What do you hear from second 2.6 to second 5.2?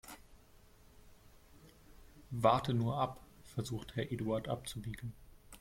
nur ab, versucht Herr Eduard abzuwiegeln.